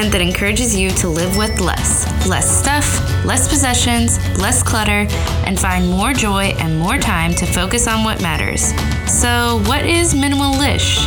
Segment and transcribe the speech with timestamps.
[0.00, 2.06] Movement that encourages you to live with less.
[2.26, 2.86] Less stuff,
[3.26, 5.06] less possessions, less clutter,
[5.44, 8.72] and find more joy and more time to focus on what matters.
[9.06, 11.04] So, what is minimalish?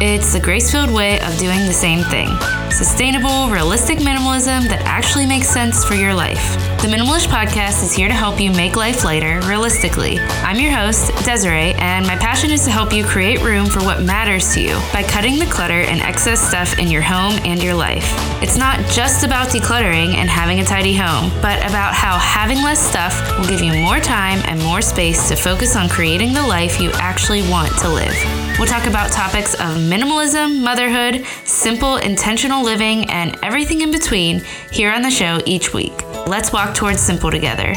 [0.00, 2.28] It's the grace filled way of doing the same thing.
[2.70, 6.67] Sustainable, realistic minimalism that actually makes sense for your life.
[6.78, 10.20] The Minimalish Podcast is here to help you make life lighter realistically.
[10.20, 14.04] I'm your host, Desiree, and my passion is to help you create room for what
[14.04, 17.74] matters to you by cutting the clutter and excess stuff in your home and your
[17.74, 18.06] life.
[18.40, 22.78] It's not just about decluttering and having a tidy home, but about how having less
[22.78, 26.80] stuff will give you more time and more space to focus on creating the life
[26.80, 28.14] you actually want to live.
[28.56, 34.92] We'll talk about topics of minimalism, motherhood, simple, intentional living, and everything in between here
[34.92, 36.07] on the show each week.
[36.26, 37.74] Let's walk towards simple together.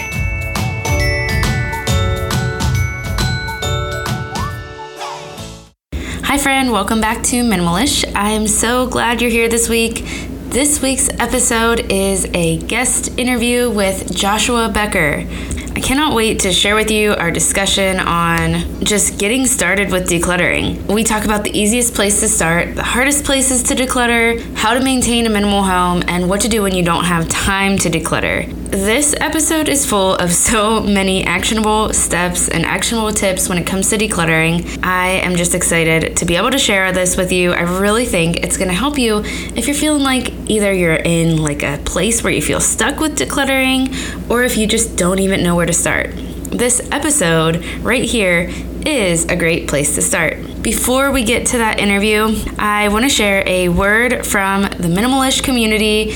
[6.24, 6.72] Hi, friend.
[6.72, 8.10] Welcome back to Minimalish.
[8.16, 10.06] I am so glad you're here this week.
[10.50, 15.26] This week's episode is a guest interview with Joshua Becker.
[15.82, 20.86] I cannot wait to share with you our discussion on just getting started with decluttering.
[20.86, 24.80] We talk about the easiest place to start, the hardest places to declutter, how to
[24.80, 28.61] maintain a minimal home, and what to do when you don't have time to declutter.
[28.72, 33.90] This episode is full of so many actionable steps and actionable tips when it comes
[33.90, 34.82] to decluttering.
[34.82, 37.52] I am just excited to be able to share this with you.
[37.52, 41.44] I really think it's going to help you if you're feeling like either you're in
[41.44, 45.44] like a place where you feel stuck with decluttering or if you just don't even
[45.44, 46.12] know where to start.
[46.16, 48.50] This episode right here
[48.86, 50.38] is a great place to start.
[50.62, 55.44] Before we get to that interview, I want to share a word from the Minimalish
[55.44, 56.14] community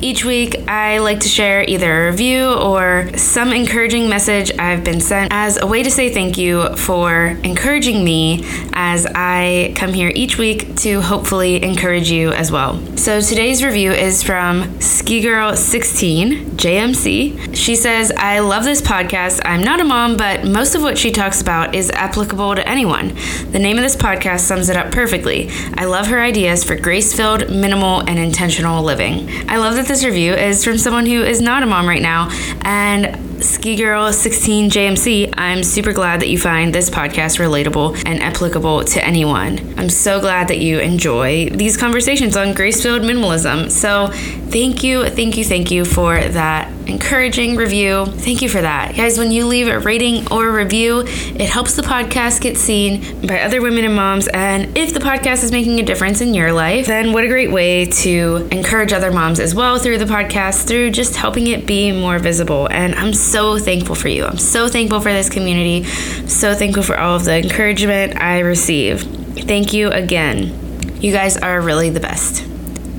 [0.00, 5.00] each week, I like to share either a review or some encouraging message I've been
[5.00, 10.12] sent as a way to say thank you for encouraging me as I come here
[10.14, 12.78] each week to hopefully encourage you as well.
[12.96, 17.54] So today's review is from Ski Girl 16 JMC.
[17.56, 19.40] She says, I love this podcast.
[19.44, 23.14] I'm not a mom, but most of what she talks about is applicable to anyone.
[23.50, 25.48] The name of this podcast sums it up perfectly.
[25.74, 29.28] I love her ideas for grace filled, minimal, and intentional living.
[29.48, 32.28] I love that this review is from someone who is not a mom right now.
[32.62, 38.22] And Ski Girl 16 JMC, I'm super glad that you find this podcast relatable and
[38.22, 39.74] applicable to anyone.
[39.78, 43.70] I'm so glad that you enjoy these conversations on grace filled minimalism.
[43.70, 44.08] So,
[44.50, 48.06] thank you, thank you, thank you for that encouraging review.
[48.06, 48.94] Thank you for that.
[48.96, 53.40] Guys, when you leave a rating or review, it helps the podcast get seen by
[53.40, 54.28] other women and moms.
[54.28, 57.50] And if the podcast is making a difference in your life, then what a great
[57.50, 61.92] way to encourage other moms as well through the podcast, through just helping it be
[61.92, 62.68] more visible.
[62.70, 64.24] And I'm so thankful for you.
[64.24, 65.84] I'm so thankful for this community.
[66.28, 69.02] So thankful for all of the encouragement I receive.
[69.02, 70.62] Thank you again.
[71.00, 72.55] You guys are really the best.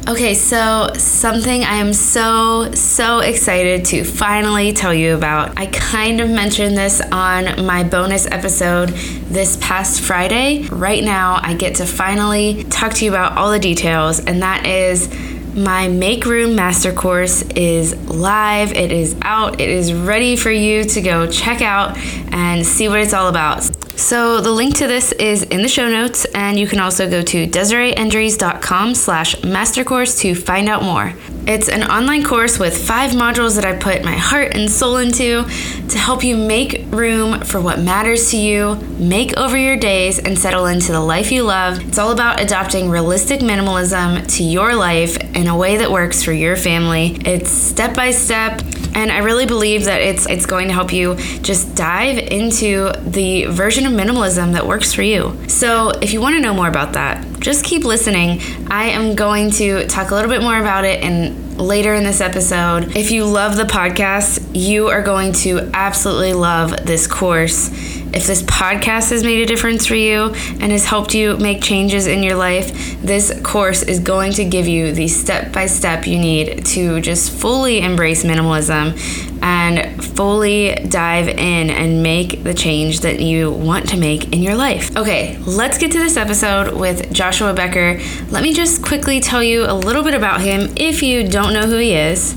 [0.08, 5.60] Okay, so something I am so, so excited to finally tell you about.
[5.60, 10.66] I kind of mentioned this on my bonus episode this past Friday.
[10.70, 14.66] Right now, I get to finally talk to you about all the details, and that
[14.66, 15.14] is
[15.54, 20.86] my Make Room Master Course is live, it is out, it is ready for you
[20.86, 21.98] to go check out
[22.32, 23.77] and see what it's all about.
[23.98, 27.24] So the link to this is in the show notes, and you can also go
[27.24, 31.14] to desireeendres.com slash mastercourse to find out more.
[31.48, 35.46] It's an online course with five modules that I put my heart and soul into
[35.88, 40.38] to help you make room for what matters to you, make over your days, and
[40.38, 41.88] settle into the life you love.
[41.88, 46.34] It's all about adopting realistic minimalism to your life in a way that works for
[46.34, 47.16] your family.
[47.22, 48.62] It's step by step
[48.98, 53.46] and I really believe that it's it's going to help you just dive into the
[53.46, 55.38] version of minimalism that works for you.
[55.48, 58.42] So, if you want to know more about that, just keep listening.
[58.68, 62.22] I am going to talk a little bit more about it in later in this
[62.22, 62.96] episode.
[62.96, 67.70] If you love the podcast, you are going to absolutely love this course.
[68.14, 72.08] If this podcast has made a difference for you and has helped you make changes
[72.08, 76.18] in your life, this course is going to give you the step by step you
[76.18, 78.98] need to just fully embrace minimalism
[79.42, 84.56] and fully dive in and make the change that you want to make in your
[84.56, 84.96] life.
[84.98, 88.00] Okay, let's get to this episode with Joshua Becker.
[88.30, 91.68] Let me just quickly tell you a little bit about him if you don't know
[91.68, 92.36] who he is.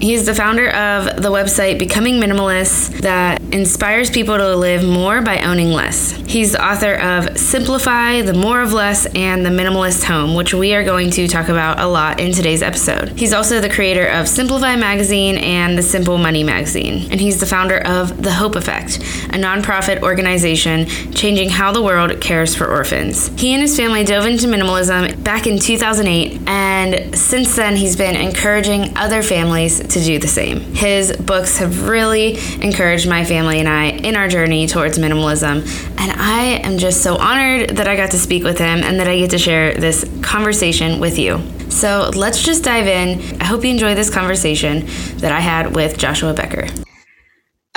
[0.00, 5.40] He's the founder of the website Becoming Minimalist that inspires people to live more by
[5.40, 6.12] owning less.
[6.26, 10.74] He's the author of Simplify, The More of Less, and The Minimalist Home, which we
[10.74, 13.08] are going to talk about a lot in today's episode.
[13.18, 17.46] He's also the creator of Simplify Magazine and the Simple Money Magazine, and he's the
[17.46, 23.28] founder of The Hope Effect, a nonprofit organization changing how the world cares for orphans.
[23.40, 28.16] He and his family dove into minimalism back in 2008, and since then, he's been
[28.16, 30.60] encouraging other families to do the same.
[30.74, 35.66] His books have really encouraged my family and I in our journey towards minimalism,
[35.98, 39.08] and I am just so honored that I got to speak with him and that
[39.08, 41.40] I get to share this conversation with you.
[41.70, 43.40] So let's just dive in.
[43.40, 44.86] I hope you enjoy this conversation
[45.18, 46.68] that I had with Joshua Becker.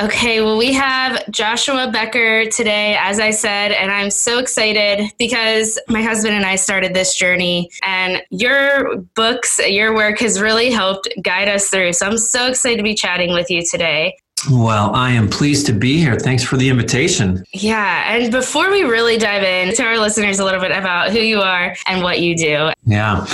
[0.01, 5.77] Okay, well, we have Joshua Becker today, as I said, and I'm so excited because
[5.89, 11.09] my husband and I started this journey, and your books, your work has really helped
[11.21, 11.91] guide us through.
[11.91, 14.15] So I'm so excited to be chatting with you today.
[14.49, 16.17] Well, I am pleased to be here.
[16.17, 17.43] Thanks for the invitation.
[17.53, 18.13] Yeah.
[18.13, 21.41] And before we really dive in, tell our listeners a little bit about who you
[21.41, 22.69] are and what you do.
[22.85, 23.27] Yeah.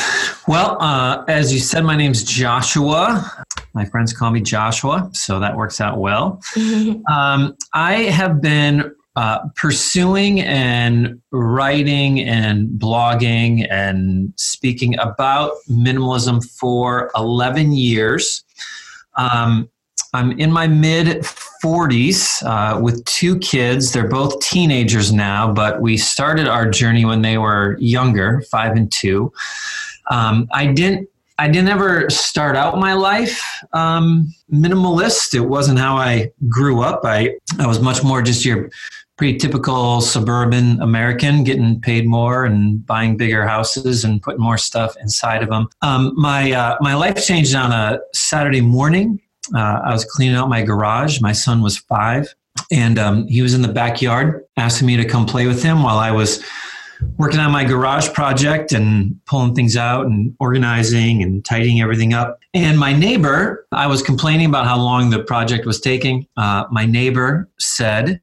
[0.48, 3.46] Well, uh, as you said, my name's Joshua.
[3.74, 6.42] My friends call me Joshua, so that works out well.
[7.12, 17.12] um, I have been uh, pursuing and writing and blogging and speaking about minimalism for
[17.16, 18.44] 11 years.
[19.18, 19.70] Um,
[20.16, 21.26] I'm in my mid
[21.64, 23.92] 40s uh, with two kids.
[23.92, 28.92] They're both teenagers now, but we started our journey when they were younger, five and
[28.92, 29.34] two.
[30.10, 31.10] Um, I didn't.
[31.38, 33.44] I didn't ever start out my life
[33.74, 35.34] um, minimalist.
[35.34, 37.02] It wasn't how I grew up.
[37.04, 38.70] I I was much more just your
[39.18, 44.96] pretty typical suburban American, getting paid more and buying bigger houses and putting more stuff
[45.02, 45.68] inside of them.
[45.82, 49.20] Um, my uh, my life changed on a Saturday morning
[49.54, 51.22] uh, I was cleaning out my garage.
[51.22, 52.34] My son was five,
[52.72, 55.98] and um, he was in the backyard asking me to come play with him while
[55.98, 56.44] I was
[57.18, 62.40] working on my garage project and pulling things out and organizing and tidying everything up.
[62.54, 66.28] And my neighbor, I was complaining about how long the project was taking.
[66.38, 68.22] Uh, my neighbor said,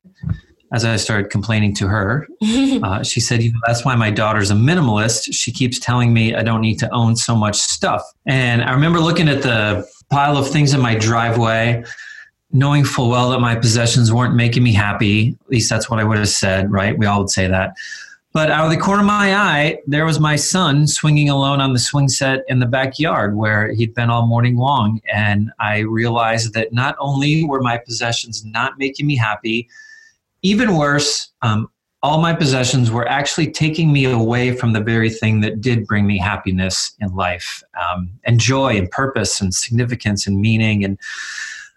[0.73, 2.27] as I started complaining to her,
[2.83, 5.33] uh, she said, you know, that's why my daughter's a minimalist.
[5.33, 8.03] She keeps telling me I don't need to own so much stuff.
[8.27, 11.85] And I remember looking at the pile of things in my driveway,
[12.53, 15.37] knowing full well that my possessions weren't making me happy.
[15.45, 16.97] At least that's what I would have said, right?
[16.97, 17.75] We all would say that.
[18.33, 21.75] But out of the corner of my eye, there was my son swinging alone on
[21.75, 25.03] the swing set in the backyard where he'd been all morning long.
[25.13, 29.69] And I realized that not only were my possessions not making me happy,
[30.43, 31.69] even worse, um,
[32.03, 36.07] all my possessions were actually taking me away from the very thing that did bring
[36.07, 40.85] me happiness in life um, and joy and purpose and significance and meaning.
[40.85, 40.99] And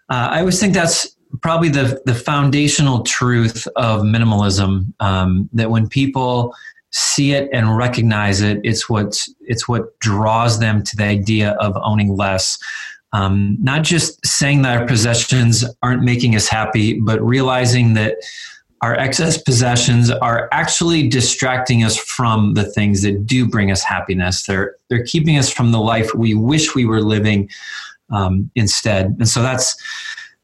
[0.10, 5.88] uh, i always think that's probably the, the foundational truth of minimalism um, that when
[5.88, 6.54] people
[6.92, 11.78] see it and recognize it it's what it's what draws them to the idea of
[11.84, 12.58] owning less.
[13.12, 18.16] Um, not just saying that our possessions aren't making us happy but realizing that
[18.82, 24.44] our excess possessions are actually distracting us from the things that do bring us happiness.
[24.44, 27.50] They're they're keeping us from the life we wish we were living
[28.12, 29.16] um, instead.
[29.20, 29.76] And so that's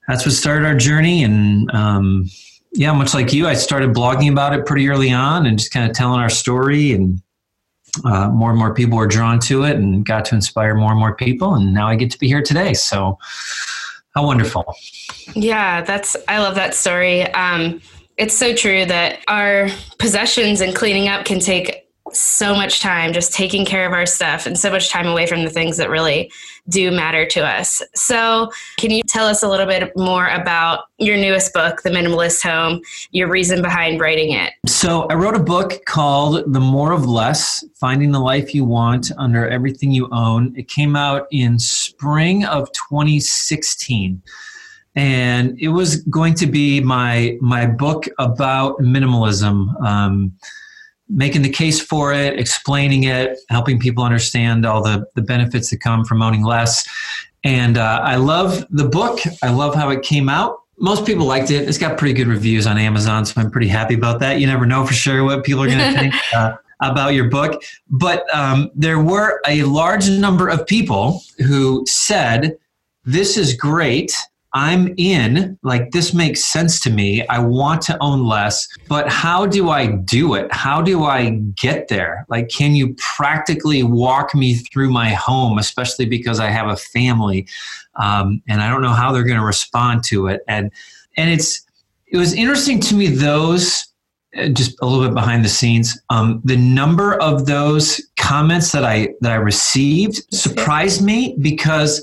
[0.08, 1.24] that's what started our journey.
[1.24, 2.30] And um,
[2.74, 5.90] yeah, much like you, I started blogging about it pretty early on and just kind
[5.90, 7.22] of telling our story and.
[8.06, 11.00] Uh, more and more people were drawn to it and got to inspire more and
[11.00, 13.20] more people and now i get to be here today so
[14.16, 14.64] how wonderful
[15.36, 17.82] yeah that's i love that story um,
[18.22, 23.34] it's so true that our possessions and cleaning up can take so much time just
[23.34, 26.32] taking care of our stuff and so much time away from the things that really
[26.70, 27.82] do matter to us.
[27.96, 32.44] So, can you tell us a little bit more about your newest book, The Minimalist
[32.44, 34.54] Home, your reason behind writing it?
[34.68, 39.12] So, I wrote a book called The More of Less Finding the Life You Want
[39.18, 40.54] Under Everything You Own.
[40.56, 44.22] It came out in spring of 2016
[44.96, 50.34] and it was going to be my my book about minimalism um,
[51.10, 55.78] making the case for it explaining it helping people understand all the, the benefits that
[55.78, 56.88] come from owning less.
[57.44, 59.20] And uh, i love the book.
[59.42, 60.60] I love how it came out.
[60.78, 61.68] Most people liked it.
[61.68, 64.40] It's got pretty good reviews on amazon so i'm pretty happy about that.
[64.40, 67.64] You never know for sure what people are going to think uh, about your book.
[67.90, 72.58] But um, there were a large number of people who said
[73.06, 74.14] this is great
[74.54, 77.26] I'm in, like, this makes sense to me.
[77.28, 80.54] I want to own less, but how do I do it?
[80.54, 82.26] How do I get there?
[82.28, 87.48] Like, can you practically walk me through my home, especially because I have a family
[87.96, 90.42] um, and I don't know how they're going to respond to it?
[90.48, 90.72] And,
[91.16, 91.66] and it's,
[92.08, 93.88] it was interesting to me, those
[94.38, 98.86] uh, just a little bit behind the scenes um, the number of those comments that
[98.86, 102.02] i that i received surprised me because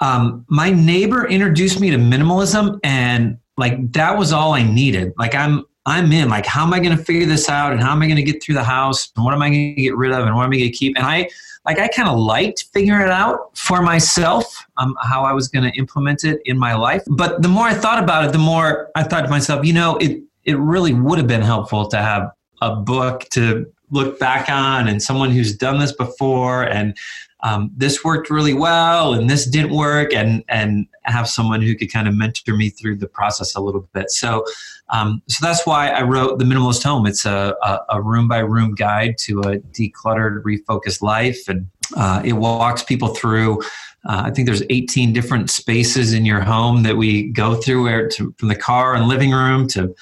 [0.00, 5.12] um, my neighbor introduced me to minimalism and like that was all i needed.
[5.18, 6.28] Like i'm i'm in.
[6.28, 7.72] Like how am i going to figure this out?
[7.72, 9.12] And how am i going to get through the house?
[9.16, 10.26] And what am i going to get rid of?
[10.26, 10.96] And what am i going to keep?
[10.96, 11.28] And i
[11.64, 15.70] like i kind of liked figuring it out for myself um, how i was going
[15.70, 17.02] to implement it in my life.
[17.06, 19.96] But the more i thought about it the more i thought to myself you know
[19.96, 22.30] it it really would have been helpful to have
[22.62, 26.96] a book to look back on and someone who's done this before and
[27.42, 31.92] um, this worked really well and this didn't work and and have someone who could
[31.92, 34.10] kind of mentor me through the process a little bit.
[34.10, 34.44] So
[34.88, 37.06] um, so that's why i wrote the minimalist home.
[37.06, 37.54] It's a,
[37.90, 43.14] a, room by room guide to a decluttered refocused life and uh, it walks people
[43.14, 43.60] through
[44.08, 48.08] uh, I think there's 18 different spaces in your home that we go through, where
[48.10, 49.94] to, from the car and living room to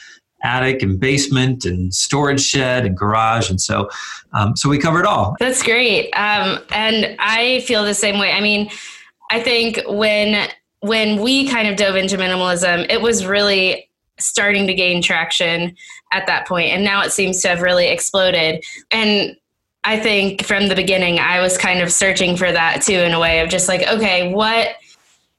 [0.44, 3.50] attic and basement and storage shed and garage.
[3.50, 3.88] And so
[4.32, 5.36] um, so we cover it all.
[5.40, 6.10] That's great.
[6.12, 8.32] Um, and i feel the same way.
[8.32, 8.70] I mean
[9.30, 10.48] i think when
[10.80, 13.88] when we kind of dove into minimalism it was really
[14.20, 15.74] starting to gain traction
[16.12, 18.62] at that point and now it seems to have really exploded.
[18.90, 19.36] And
[19.84, 23.20] i think from the beginning i was kind of searching for that too in a
[23.20, 24.76] way of just like okay what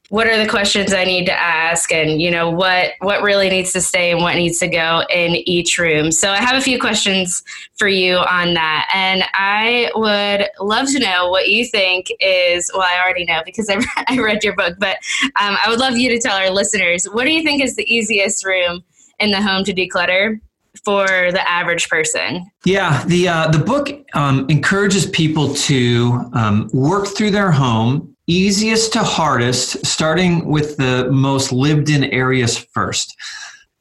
[0.08, 3.72] what are the questions I need to ask and you know what what really needs
[3.72, 6.12] to stay and what needs to go in each room.
[6.12, 7.42] So I have a few questions
[7.74, 12.82] for you on that and I would love to know what you think is well
[12.82, 14.98] I already know because I, I read your book but
[15.40, 17.92] um, I would love you to tell our listeners what do you think is the
[17.92, 18.84] easiest room
[19.18, 20.40] in the home to declutter
[20.84, 22.44] for the average person?
[22.64, 28.92] Yeah, the uh, the book um, encourages people to um, work through their home easiest
[28.94, 33.16] to hardest, starting with the most lived in areas first.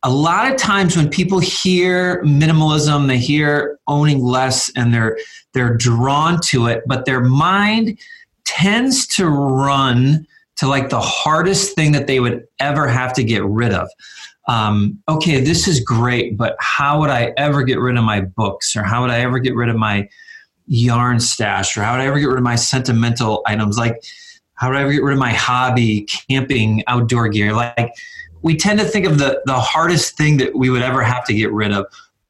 [0.04, 5.18] A lot of times when people hear minimalism, they hear owning less and they're
[5.54, 7.98] they're drawn to it, but their mind
[8.44, 13.44] tends to run to like the hardest thing that they would ever have to get
[13.44, 13.90] rid of.
[14.48, 18.75] Um, okay, this is great, but how would I ever get rid of my books
[18.75, 20.08] or how would I ever get rid of my
[20.68, 23.78] yarn stash or how would I ever get rid of my sentimental items?
[23.78, 24.04] Like,
[24.56, 27.54] how do I get rid of my hobby, camping, outdoor gear?
[27.54, 27.94] Like
[28.42, 31.34] we tend to think of the, the hardest thing that we would ever have to
[31.34, 31.86] get rid of.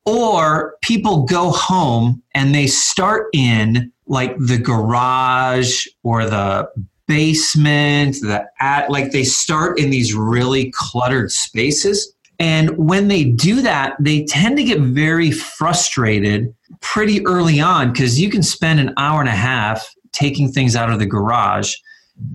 [0.06, 6.70] Or people go home and they start in like the garage or the
[7.08, 12.14] basement, the at like they start in these really cluttered spaces.
[12.40, 18.20] And when they do that, they tend to get very frustrated pretty early on because
[18.20, 21.76] you can spend an hour and a half taking things out of the garage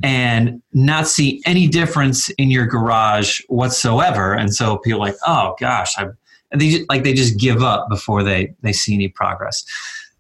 [0.03, 4.35] and not see any difference in your garage whatsoever.
[4.35, 6.09] And so people like, oh gosh, I,
[6.55, 9.65] they like they just give up before they they see any progress.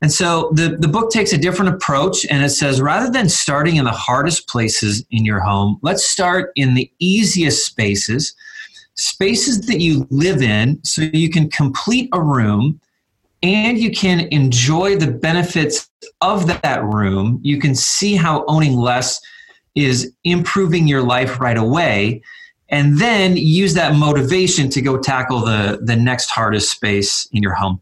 [0.03, 3.77] And so the, the book takes a different approach and it says rather than starting
[3.77, 8.35] in the hardest places in your home, let's start in the easiest spaces,
[8.95, 12.81] spaces that you live in so you can complete a room
[13.43, 15.91] and you can enjoy the benefits
[16.23, 17.39] of that room.
[17.43, 19.21] You can see how owning less
[19.75, 22.23] is improving your life right away
[22.71, 27.55] and then use that motivation to go tackle the the next hardest space in your
[27.55, 27.81] home.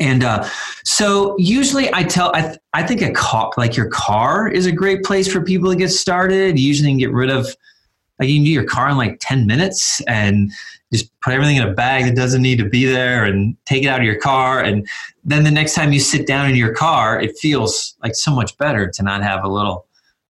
[0.00, 0.48] And uh,
[0.84, 4.72] so usually i tell I, th- I think a car like your car is a
[4.72, 6.58] great place for people to get started.
[6.58, 7.46] You usually can get rid of
[8.18, 10.50] like you can do your car in like 10 minutes and
[10.92, 13.88] just put everything in a bag that doesn't need to be there and take it
[13.88, 14.60] out of your car.
[14.60, 14.88] And
[15.24, 18.56] then the next time you sit down in your car it feels like so much
[18.58, 19.85] better to not have a little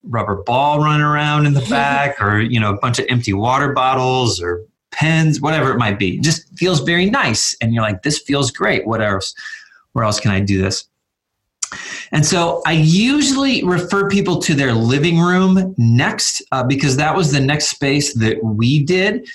[0.04, 3.72] rubber ball running around in the back or you know a bunch of empty water
[3.72, 6.16] bottles or pens whatever it might be.
[6.16, 7.56] It just feels very nice.
[7.60, 8.86] And you're like this feels great.
[8.86, 9.34] What else
[9.92, 10.84] where else can i do this?
[12.12, 17.32] And so i usually refer people to their living room next uh, because that was
[17.32, 19.26] the next space that we did.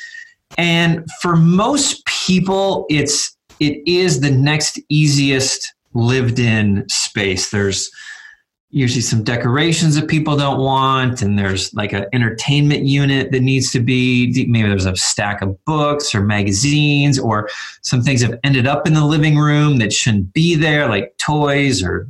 [0.57, 7.49] And for most people it's it is the next easiest lived in space.
[7.49, 7.89] There's
[8.69, 13.71] usually some decorations that people don't want and there's like an entertainment unit that needs
[13.71, 17.49] to be maybe there's a stack of books or magazines or
[17.81, 21.81] some things have ended up in the living room that shouldn't be there like toys
[21.81, 22.09] or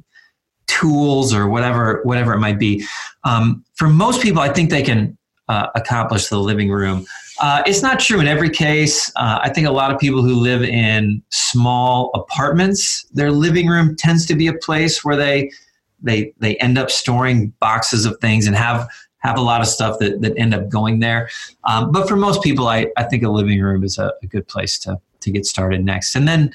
[0.65, 2.83] tools or whatever whatever it might be
[3.23, 5.15] um, for most people i think they can
[5.49, 7.05] uh, accomplish the living room.
[7.39, 9.11] Uh, it's not true in every case.
[9.15, 13.95] Uh, I think a lot of people who live in small apartments, their living room
[13.95, 15.51] tends to be a place where they
[16.01, 18.89] they they end up storing boxes of things and have
[19.19, 21.29] have a lot of stuff that, that end up going there.
[21.63, 24.47] Um, but for most people, I, I think a living room is a, a good
[24.47, 26.15] place to to get started next.
[26.15, 26.53] And then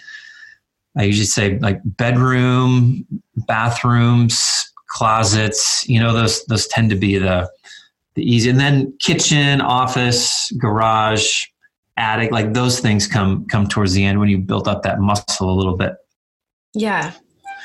[0.96, 3.04] I usually say like bedroom,
[3.46, 5.86] bathrooms, closets.
[5.88, 7.50] You know, those those tend to be the
[8.14, 8.50] the easy.
[8.50, 11.46] And then kitchen, office, garage,
[11.96, 15.50] attic, like those things come come towards the end when you built up that muscle
[15.50, 15.94] a little bit.
[16.74, 17.12] Yeah.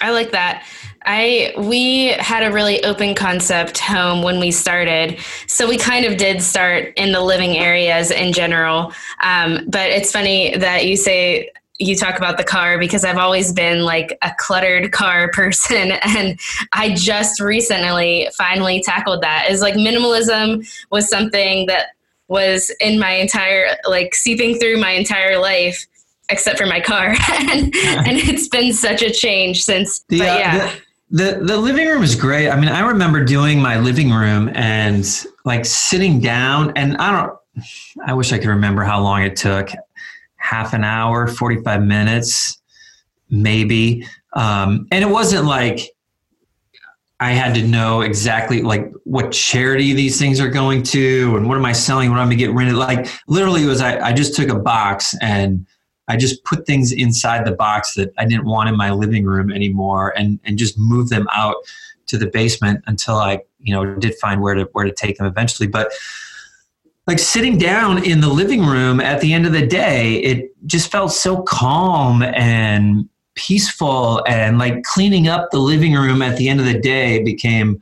[0.01, 0.65] I like that.
[1.05, 6.17] I we had a really open concept home when we started, so we kind of
[6.17, 8.91] did start in the living areas in general.
[9.23, 11.49] Um, but it's funny that you say
[11.79, 16.39] you talk about the car because I've always been like a cluttered car person and
[16.73, 19.49] I just recently finally tackled that.
[19.49, 21.87] Is like minimalism was something that
[22.27, 25.87] was in my entire like seeping through my entire life
[26.29, 30.37] except for my car and, and it's been such a change since the, but uh,
[30.37, 30.75] yeah
[31.09, 32.49] the, the the living room is great.
[32.49, 35.05] I mean, I remember doing my living room and
[35.45, 37.37] like sitting down and I don't
[38.05, 39.69] I wish I could remember how long it took
[40.35, 42.61] half an hour, 45 minutes,
[43.29, 44.05] maybe.
[44.33, 45.91] Um, and it wasn't like
[47.19, 51.57] I had to know exactly like what charity these things are going to and what
[51.57, 52.75] am I selling, what I'm gonna get rid of.
[52.75, 55.65] Like literally it was I, I just took a box and
[56.07, 59.51] I just put things inside the box that I didn't want in my living room
[59.51, 61.55] anymore and, and just moved them out
[62.07, 65.27] to the basement until I, you know, did find where to where to take them
[65.27, 65.67] eventually.
[65.67, 65.91] But
[67.05, 70.91] like sitting down in the living room at the end of the day, it just
[70.91, 76.59] felt so calm and peaceful and like cleaning up the living room at the end
[76.59, 77.81] of the day became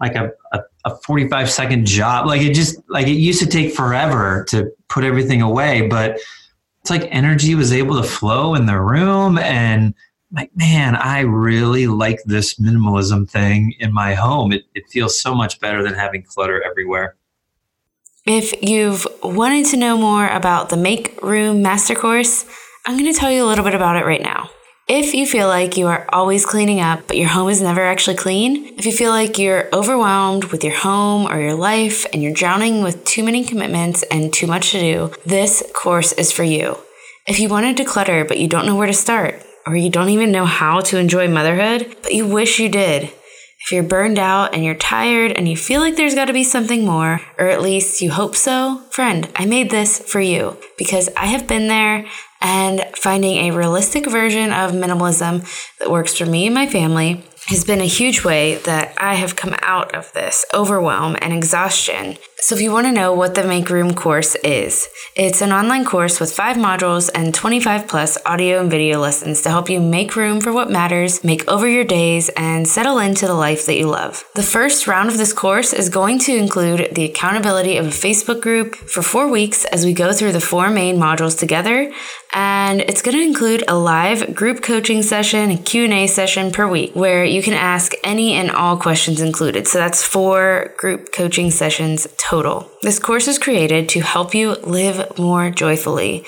[0.00, 2.26] like a, a, a 45 second job.
[2.26, 6.18] Like it just like it used to take forever to put everything away, but
[6.84, 9.94] it's like energy was able to flow in the room and
[10.32, 15.34] like man i really like this minimalism thing in my home it, it feels so
[15.34, 17.16] much better than having clutter everywhere
[18.26, 22.46] if you've wanted to know more about the Make Room Master Course,
[22.86, 24.48] I'm going to tell you a little bit about it right now.
[24.86, 28.18] If you feel like you are always cleaning up, but your home is never actually
[28.18, 32.34] clean, if you feel like you're overwhelmed with your home or your life and you're
[32.34, 36.76] drowning with too many commitments and too much to do, this course is for you.
[37.26, 40.10] If you want to declutter, but you don't know where to start, or you don't
[40.10, 44.54] even know how to enjoy motherhood, but you wish you did, if you're burned out
[44.54, 47.62] and you're tired and you feel like there's got to be something more, or at
[47.62, 52.04] least you hope so, friend, I made this for you because I have been there
[52.44, 55.42] and finding a realistic version of minimalism
[55.78, 59.34] that works for me and my family has been a huge way that I have
[59.34, 63.42] come out of this overwhelm and exhaustion so, if you want to know what the
[63.42, 68.60] Make Room course is, it's an online course with five modules and 25 plus audio
[68.60, 72.28] and video lessons to help you make room for what matters, make over your days,
[72.36, 74.24] and settle into the life that you love.
[74.34, 78.42] The first round of this course is going to include the accountability of a Facebook
[78.42, 81.90] group for four weeks as we go through the four main modules together,
[82.34, 86.94] and it's going to include a live group coaching session and Q&A session per week
[86.94, 89.68] where you can ask any and all questions included.
[89.68, 92.68] So that's four group coaching sessions total.
[92.82, 96.24] This course is created to help you live more joyfully,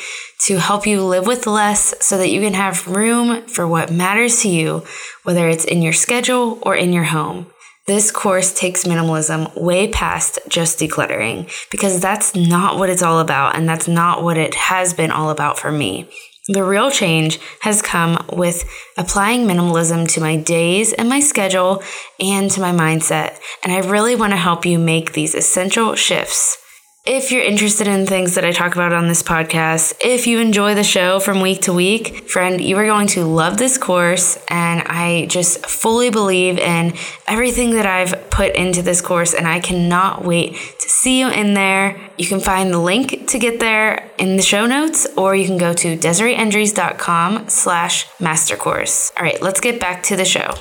[0.47, 4.43] to help you live with less so that you can have room for what matters
[4.43, 4.85] to you,
[5.25, 7.51] whether it's in your schedule or in your home.
[7.87, 13.55] This course takes minimalism way past just decluttering because that's not what it's all about,
[13.55, 16.09] and that's not what it has been all about for me.
[16.49, 21.81] The real change has come with applying minimalism to my days and my schedule
[22.19, 23.39] and to my mindset.
[23.63, 26.59] And I really want to help you make these essential shifts
[27.07, 30.75] if you're interested in things that I talk about on this podcast, if you enjoy
[30.75, 34.37] the show from week to week, friend, you are going to love this course.
[34.51, 36.95] And I just fully believe in
[37.29, 39.35] everything that I've put into this course.
[39.35, 41.97] And I cannot wait to see you in there.
[42.19, 45.59] You can find the link to get there in the show notes, or you can
[45.59, 49.13] go to DesireeEndres.com slash mastercourse.
[49.17, 50.55] All right, let's get back to the show.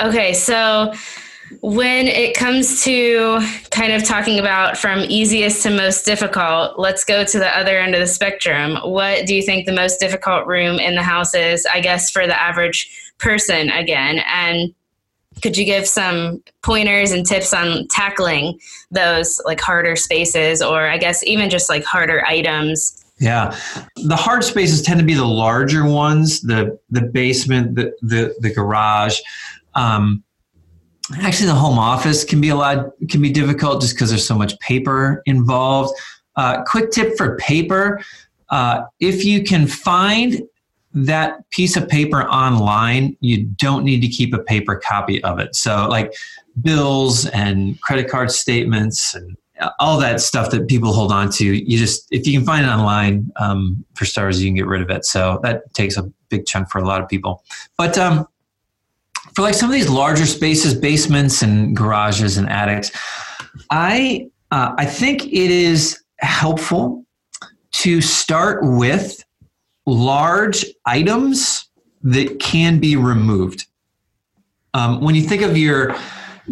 [0.00, 0.94] Okay, so
[1.60, 7.24] when it comes to kind of talking about from easiest to most difficult, let's go
[7.24, 8.76] to the other end of the spectrum.
[8.82, 12.26] What do you think the most difficult room in the house is, I guess, for
[12.26, 14.20] the average person again?
[14.26, 14.74] And
[15.42, 18.58] could you give some pointers and tips on tackling
[18.90, 23.04] those like harder spaces or I guess even just like harder items?
[23.20, 23.56] Yeah.
[23.96, 28.52] The hard spaces tend to be the larger ones, the the basement, the the, the
[28.52, 29.18] garage.
[29.74, 30.24] Um,
[31.20, 34.36] actually the home office can be a lot can be difficult just because there's so
[34.36, 35.98] much paper involved.
[36.36, 38.00] Uh, quick tip for paper:
[38.50, 40.42] uh, if you can find
[40.94, 45.54] that piece of paper online, you don't need to keep a paper copy of it.
[45.54, 46.12] So, like
[46.62, 49.36] bills and credit card statements and
[49.80, 52.68] all that stuff that people hold on to, you just, if you can find it
[52.68, 55.04] online, um, for stars you can get rid of it.
[55.04, 57.44] So, that takes a big chunk for a lot of people.
[57.76, 58.26] But um,
[59.38, 62.90] for like some of these larger spaces, basements and garages and attics,
[63.70, 67.06] I, uh, I think it is helpful
[67.74, 69.24] to start with
[69.86, 71.70] large items
[72.02, 73.66] that can be removed.
[74.74, 75.94] Um, when you think of your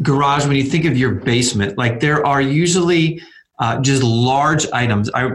[0.01, 3.21] garage, when you think of your basement, like there are usually
[3.59, 5.11] uh, just large items.
[5.13, 5.33] I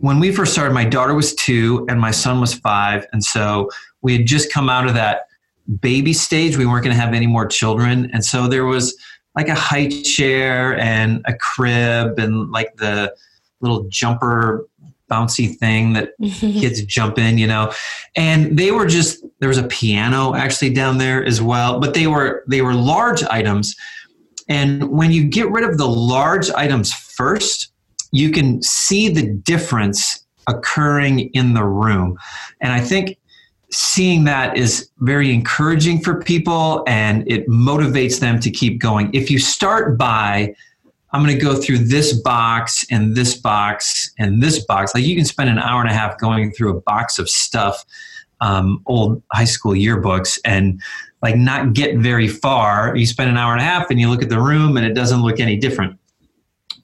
[0.00, 3.70] when we first started, my daughter was two and my son was five, and so
[4.02, 5.28] we had just come out of that
[5.80, 6.56] baby stage.
[6.56, 8.96] We weren't going to have any more children, and so there was
[9.34, 13.14] like a high chair and a crib and like the
[13.60, 14.66] little jumper
[15.10, 17.72] bouncy thing that kids jump in, you know.
[18.16, 22.06] And they were just there was a piano actually down there as well, but they
[22.06, 23.74] were they were large items.
[24.48, 27.72] And when you get rid of the large items first,
[28.12, 32.18] you can see the difference occurring in the room.
[32.60, 33.16] And I think
[33.70, 39.10] seeing that is very encouraging for people and it motivates them to keep going.
[39.12, 40.54] If you start by
[41.14, 44.96] I'm going to go through this box and this box and this box.
[44.96, 47.84] Like you can spend an hour and a half going through a box of stuff,
[48.40, 50.82] um, old high school yearbooks, and
[51.22, 52.96] like not get very far.
[52.96, 54.94] You spend an hour and a half and you look at the room and it
[54.94, 55.96] doesn't look any different.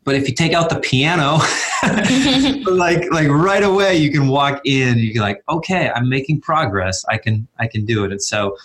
[0.04, 1.38] But if you take out the piano,
[2.70, 4.98] like like right away you can walk in.
[4.98, 7.04] You can like, okay, I'm making progress.
[7.08, 8.10] I can I can do it.
[8.10, 8.56] And so,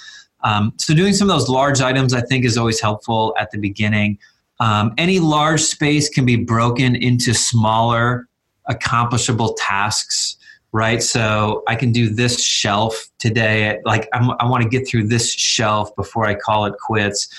[0.43, 3.58] um, so doing some of those large items I think is always helpful at the
[3.58, 4.17] beginning.
[4.60, 8.28] Um, any large space can be broken into smaller,
[8.67, 10.38] accomplishable tasks,
[10.75, 11.01] right?
[11.01, 13.79] So I can do this shelf today.
[13.85, 17.29] Like I'm, i want to get through this shelf before I call it quits.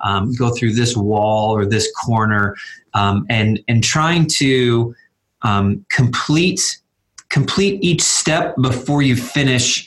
[0.00, 2.56] Um, go through this wall or this corner,
[2.94, 4.94] um, and and trying to
[5.42, 6.80] um, complete
[7.28, 9.86] complete each step before you finish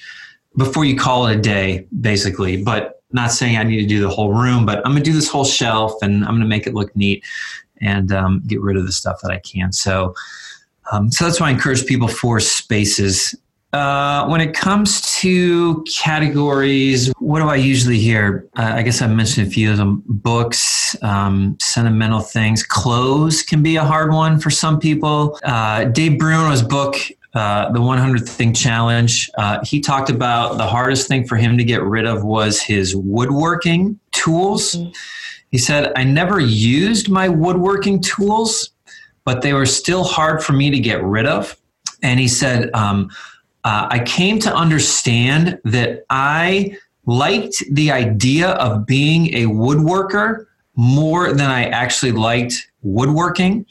[0.56, 2.64] before you call it a day, basically.
[2.64, 5.30] But not saying I need to do the whole room, but I'm gonna do this
[5.30, 7.24] whole shelf and I'm gonna make it look neat
[7.82, 9.72] and um, get rid of the stuff that I can.
[9.72, 10.14] So,
[10.92, 13.36] um, so that's why I encourage people for spaces.
[13.72, 18.48] Uh, when it comes to categories, what do I usually hear?
[18.58, 20.02] Uh, I guess I mentioned a few of them.
[20.08, 25.40] Books, um, sentimental things, clothes can be a hard one for some people.
[25.44, 26.96] Uh, Dave Bruno's book
[27.36, 31.64] uh, the 100 thing challenge uh, he talked about the hardest thing for him to
[31.64, 34.90] get rid of was his woodworking tools mm-hmm.
[35.52, 38.72] he said i never used my woodworking tools
[39.30, 41.56] but they were still hard for me to get rid of.
[42.02, 43.12] And he said um,
[43.64, 51.34] uh, i came to understand that i liked the idea of being a woodworker more
[51.34, 53.66] than i actually liked woodworking.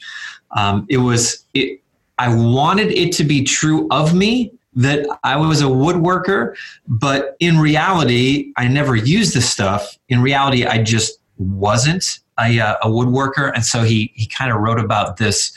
[0.55, 1.81] Um, it was it,
[2.17, 6.55] I wanted it to be true of me that I was a woodworker,
[6.87, 9.97] but in reality, I never used the stuff.
[10.07, 13.51] In reality, I just wasn't a, uh, a woodworker.
[13.53, 15.51] And so he, he kind of wrote about this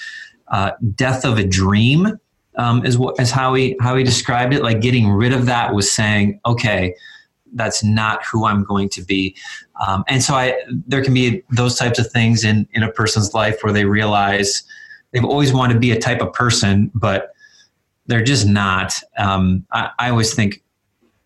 [0.48, 2.18] uh, death of a dream,
[2.56, 4.62] um, is, what, is how, he, how he described it.
[4.62, 6.94] Like getting rid of that was saying, okay,
[7.54, 9.36] that's not who I'm going to be.
[9.86, 13.34] Um, and so I, there can be those types of things in, in a person's
[13.34, 14.62] life where they realize,
[15.12, 17.34] they've always wanted to be a type of person, but
[18.06, 18.94] they're just not.
[19.18, 20.62] Um, I, I always think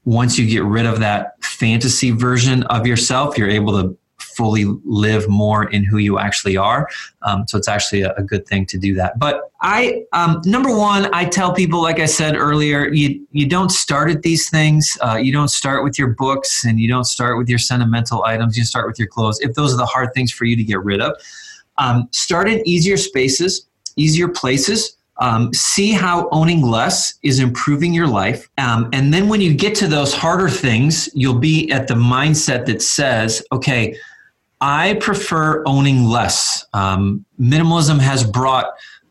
[0.05, 3.97] once you get rid of that fantasy version of yourself, you're able to
[4.37, 6.89] fully live more in who you actually are.
[7.23, 9.19] Um, so it's actually a, a, good thing to do that.
[9.19, 13.71] But I, um, number one, I tell people, like I said earlier, you you don't
[13.71, 14.99] start at these things.
[15.03, 18.57] Uh, you don't start with your books, and you don't start with your sentimental items.
[18.57, 19.41] You start with your clothes.
[19.41, 21.13] If those are the hard things for you to get rid of,
[21.79, 24.97] um, start in easier spaces easier places.
[25.19, 28.51] Um, see how owning less is improving your life.
[28.59, 32.67] Um, and then when you get to those harder things, you'll be at the mindset
[32.67, 33.97] that says, okay,
[34.61, 36.65] I prefer owning less.
[36.73, 38.67] Um, minimalism has brought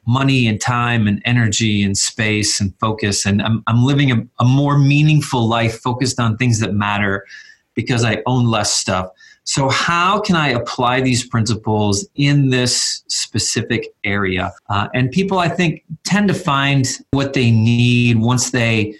[0.07, 4.45] money and time and energy and space and focus, and I'm, I'm living a, a
[4.45, 7.25] more meaningful life focused on things that matter
[7.73, 9.09] because I own less stuff.
[9.43, 14.51] So, how can I apply these principles in this specific area?
[14.69, 18.95] Uh, and people, I think, tend to find what they need once they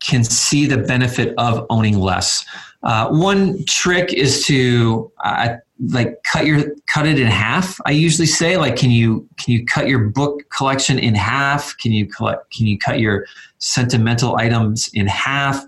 [0.00, 2.46] can see the benefit of owning less.
[2.82, 5.56] Uh, one trick is to, uh,
[5.88, 8.56] like cut your cut it in half i usually say.
[8.56, 11.76] Like can you can you cut your book collection in half?
[11.78, 13.26] Can you collect can you cut your
[13.58, 15.64] sentimental items in half?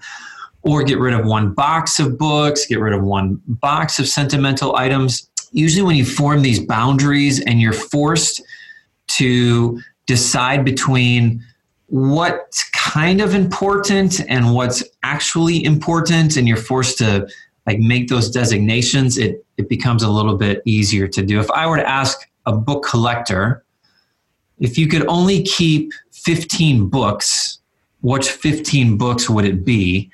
[0.63, 4.77] Or get rid of one box of books get rid of one box of sentimental
[4.77, 5.29] items.
[5.53, 8.41] Usually when you form these boundaries and you're forced
[9.09, 11.45] to decide between
[11.95, 17.25] what's kind of important and what's actually important and you're forced to
[17.69, 21.39] like make those designations it it becomes a little bit easier to do.
[21.39, 23.65] If i were to ask a book collector
[24.59, 27.61] if you could only keep 15 books
[28.01, 30.11] which 15 books would it be?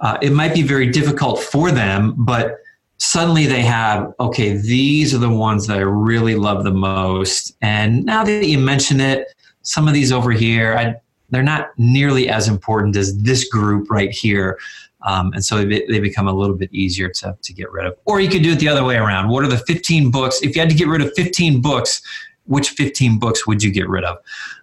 [0.00, 2.56] Uh, it might be very difficult for them but
[2.96, 7.54] suddenly they have okay these are the ones that i really love the most.
[7.60, 9.26] And now that you mention it
[9.60, 10.94] some of these over here I,
[11.30, 14.58] they're not nearly as important as this group right here.
[15.02, 17.96] Um, and so they, become a little bit easier to, to get rid of.
[18.04, 19.28] Or you could do it the other way around.
[19.28, 20.42] What are the 15 books?
[20.42, 22.02] If you had to get rid of 15 books
[22.46, 24.16] which 15 books would you get rid of?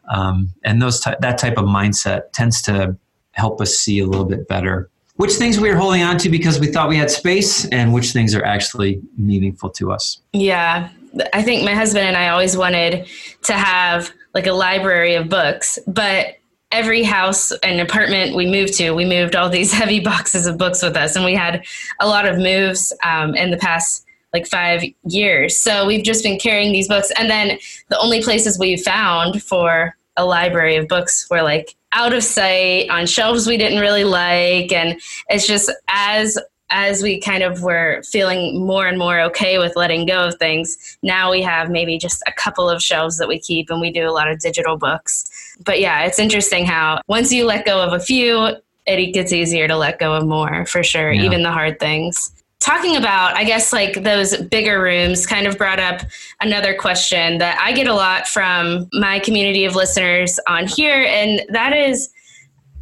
[0.09, 2.97] Um, and those that type of mindset tends to
[3.33, 6.59] help us see a little bit better which things we are holding on to because
[6.59, 10.21] we thought we had space and which things are actually meaningful to us.
[10.33, 10.89] Yeah.
[11.33, 13.07] I think my husband and I always wanted
[13.43, 16.35] to have like a library of books, but
[16.75, 20.83] every house and apartment we moved to, we moved all these heavy boxes of books
[20.83, 21.65] with us, and we had
[21.99, 25.57] a lot of moves um, in the past like five years.
[25.57, 27.57] So we've just been carrying these books, and then
[27.89, 32.89] the only places we found for a library of books were like out of sight
[32.89, 36.37] on shelves we didn't really like and it's just as
[36.75, 40.97] as we kind of were feeling more and more okay with letting go of things
[41.01, 44.07] now we have maybe just a couple of shelves that we keep and we do
[44.07, 47.93] a lot of digital books but yeah it's interesting how once you let go of
[47.93, 48.49] a few
[48.85, 51.23] it gets easier to let go of more for sure yeah.
[51.23, 55.79] even the hard things talking about, I guess, like those bigger rooms kind of brought
[55.79, 56.01] up
[56.41, 61.03] another question that I get a lot from my community of listeners on here.
[61.07, 62.09] And that is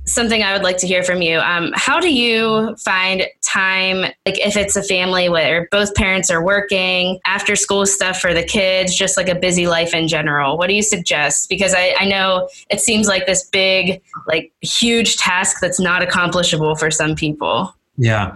[0.05, 1.39] something I would like to hear from you.
[1.39, 6.43] Um, how do you find time, like if it's a family where both parents are
[6.43, 10.57] working, after school stuff for the kids, just like a busy life in general?
[10.57, 11.49] What do you suggest?
[11.49, 16.75] Because I, I know it seems like this big, like huge task that's not accomplishable
[16.75, 17.73] for some people.
[17.95, 18.35] Yeah.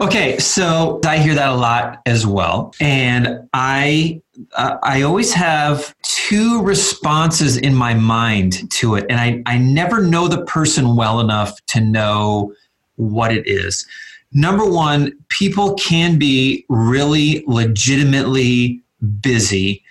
[0.00, 0.38] Okay.
[0.38, 4.20] So I hear that a lot as well, and I
[4.54, 10.02] uh, I always have two responses in my mind to it, and I I never
[10.02, 12.54] know the person well enough to know
[12.96, 13.86] what it is.
[14.32, 18.82] Number one, people can be really legitimately
[19.20, 19.82] busy,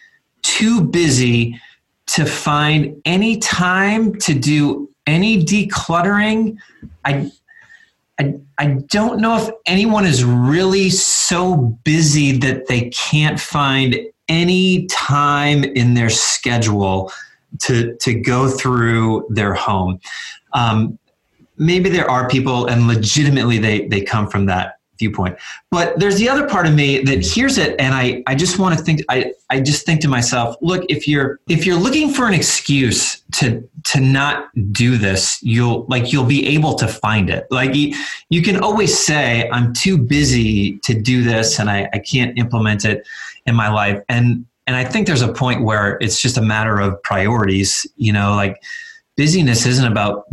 [0.44, 1.60] too busy
[2.08, 6.58] to find any time to do any decluttering.
[7.04, 7.32] I
[8.20, 13.96] I, I don't know if anyone is really so busy that they can't find
[14.30, 17.12] any time in their schedule
[17.60, 20.00] to, to go through their home.
[20.54, 21.00] Um,
[21.58, 25.38] maybe there are people, and legitimately they, they come from that viewpoint.
[25.72, 28.78] But there's the other part of me that hears it and I, I just want
[28.78, 32.28] to think I, I just think to myself, look, if you're if you're looking for
[32.28, 37.48] an excuse to to not do this, you'll like you'll be able to find it.
[37.52, 42.38] Like you, can always say, I'm too busy to do this and I, I can't
[42.38, 43.08] implement it
[43.48, 44.02] in my life.
[44.10, 48.12] And and I think there's a point where it's just a matter of priorities, you
[48.12, 48.62] know, like
[49.16, 50.26] busyness isn't about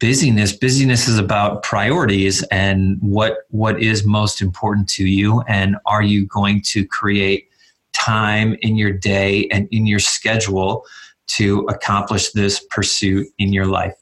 [0.00, 0.52] busyness.
[0.52, 5.42] Busyness is about priorities and what what is most important to you.
[5.42, 7.48] And are you going to create
[7.92, 10.84] time in your day and in your schedule
[11.26, 13.94] to accomplish this pursuit in your life?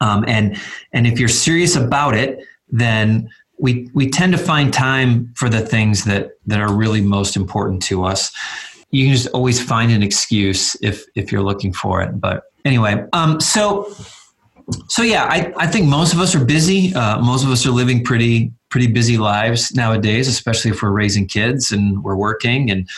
[0.00, 0.60] Um, and
[0.92, 5.60] and if you're serious about it then we we tend to find time for the
[5.60, 8.30] things that that are really most important to us
[8.90, 13.04] you can just always find an excuse if if you're looking for it but anyway
[13.12, 13.92] um, so
[14.88, 16.94] so yeah, I, I think most of us are busy.
[16.94, 21.26] Uh, most of us are living pretty pretty busy lives nowadays, especially if we're raising
[21.26, 22.88] kids and we're working and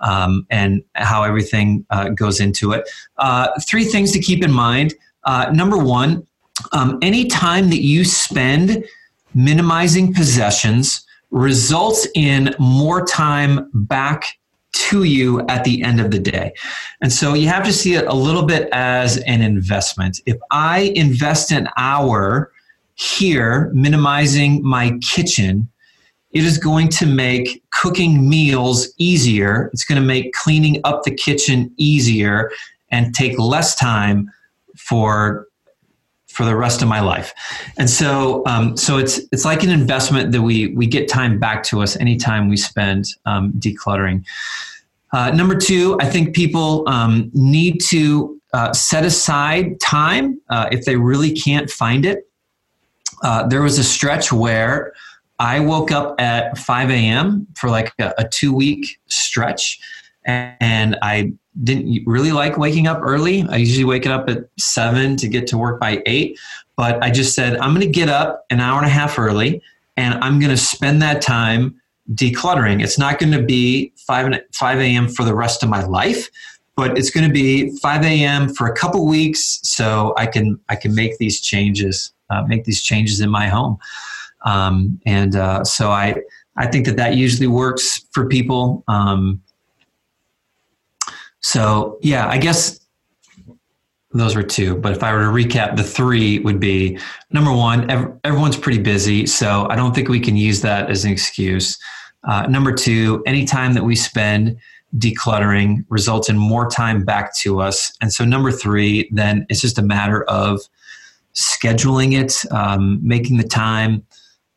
[0.00, 2.88] um, and how everything uh, goes into it.
[3.18, 4.94] Uh, three things to keep in mind.
[5.24, 6.26] Uh, number one,
[6.72, 8.84] um, any time that you spend
[9.34, 14.38] minimizing possessions results in more time back
[14.72, 16.52] to you at the end of the day.
[17.00, 20.20] And so you have to see it a little bit as an investment.
[20.26, 22.52] If I invest an hour
[22.94, 25.68] here minimizing my kitchen,
[26.32, 29.68] it is going to make cooking meals easier.
[29.72, 32.50] It's going to make cleaning up the kitchen easier
[32.90, 34.30] and take less time
[34.76, 35.46] for
[36.32, 37.34] for the rest of my life.
[37.76, 41.62] And so, um, so it's it's like an investment that we we get time back
[41.64, 44.24] to us anytime we spend um, decluttering.
[45.12, 50.86] Uh, number two, I think people um, need to uh, set aside time uh, if
[50.86, 52.26] they really can't find it.
[53.22, 54.94] Uh, there was a stretch where
[55.38, 57.46] I woke up at 5 a.m.
[57.56, 59.78] for like a, a two week stretch,
[60.24, 63.46] and I didn't really like waking up early.
[63.48, 66.38] I usually wake up at seven to get to work by eight.
[66.76, 69.62] But I just said, I'm going to get up an hour and a half early
[69.96, 71.80] and I'm going to spend that time
[72.14, 72.82] decluttering.
[72.82, 75.08] It's not going to be 5, 5 a.m.
[75.08, 76.28] for the rest of my life,
[76.76, 78.48] but it's going to be 5 a.m.
[78.48, 82.82] for a couple weeks so I can, I can make these changes, uh, make these
[82.82, 83.78] changes in my home.
[84.44, 86.16] Um, and uh, so I,
[86.56, 88.82] I think that that usually works for people.
[88.88, 89.42] Um,
[91.52, 92.80] so yeah, I guess
[94.12, 94.76] those were two.
[94.76, 96.98] But if I were to recap, the three would be
[97.30, 101.04] number one, ev- everyone's pretty busy, so I don't think we can use that as
[101.04, 101.78] an excuse.
[102.26, 104.56] Uh, number two, any time that we spend
[104.96, 107.92] decluttering results in more time back to us.
[108.00, 110.58] And so number three, then it's just a matter of
[111.34, 114.06] scheduling it, um, making the time.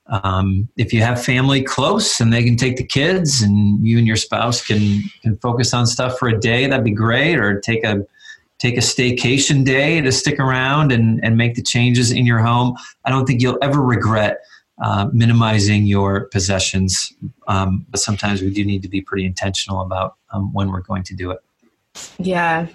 [0.08, 4.06] Um, if you have family close and they can take the kids and you and
[4.06, 7.40] your spouse can can focus on stuff for a day, that'd be great.
[7.40, 8.06] Or take a
[8.60, 12.78] take a staycation day to stick around and, and make the changes in your home.
[13.04, 14.40] I don't think you'll ever regret
[14.84, 17.14] uh, minimizing your possessions,
[17.48, 21.04] um, but sometimes we do need to be pretty intentional about um, when we're going
[21.04, 21.40] to do it.
[22.18, 22.68] Yeah.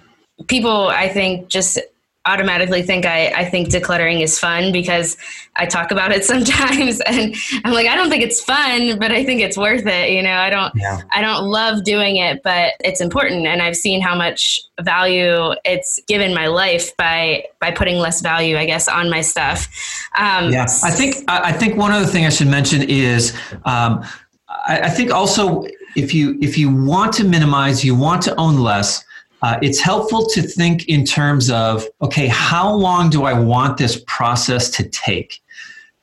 [0.47, 1.77] People, I think, just
[2.25, 5.17] automatically think I, I think decluttering is fun because
[5.55, 9.23] I talk about it sometimes and I'm like I don't think it's fun but I
[9.25, 11.01] think it's worth it you know I don't yeah.
[11.11, 15.99] I don't love doing it but it's important and I've seen how much value it's
[16.07, 19.67] given my life by by putting less value I guess on my stuff
[20.15, 24.05] um, yeah I think I think one other thing I should mention is um,
[24.47, 28.59] I, I think also if you if you want to minimize you want to own
[28.59, 29.03] less
[29.41, 34.03] uh, it's helpful to think in terms of okay, how long do I want this
[34.07, 35.41] process to take?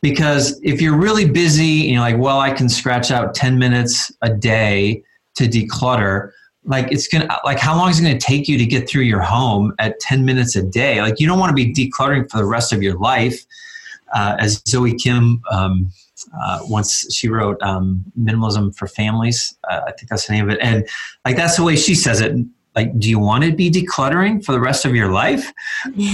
[0.01, 4.12] Because if you're really busy and you're like, well, I can scratch out 10 minutes
[4.22, 5.03] a day
[5.35, 6.31] to declutter,
[6.64, 9.22] like it's gonna like how long is it gonna take you to get through your
[9.22, 11.01] home at 10 minutes a day?
[11.01, 13.44] Like you don't want to be decluttering for the rest of your life.
[14.14, 15.90] Uh, as Zoe Kim um,
[16.42, 20.55] uh, once she wrote um, minimalism for families uh, i think that's the name of
[20.55, 20.88] it and
[21.24, 22.35] like that's the way she says it
[22.74, 25.52] like do you want to be decluttering for the rest of your life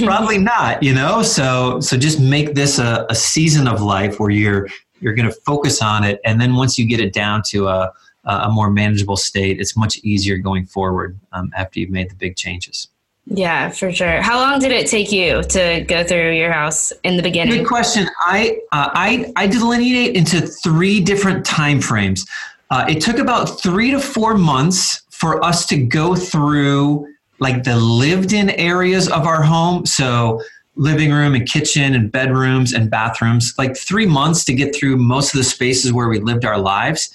[0.05, 4.31] probably not you know so so just make this a, a season of life where
[4.31, 4.69] you're
[5.01, 7.93] you're going to focus on it and then once you get it down to a
[8.27, 12.37] a more manageable state it's much easier going forward um, after you've made the big
[12.37, 12.89] changes
[13.27, 14.21] yeah, for sure.
[14.21, 17.57] How long did it take you to go through your house in the beginning?
[17.59, 18.07] Good question.
[18.21, 22.27] I uh, I I delineate into three different time frames.
[22.71, 27.09] Uh, it took about three to four months for us to go through
[27.39, 29.87] like the lived in areas of our home.
[29.87, 30.43] So,
[30.77, 35.33] living room and kitchen and bedrooms and bathrooms, like three months to get through most
[35.33, 37.11] of the spaces where we lived our lives.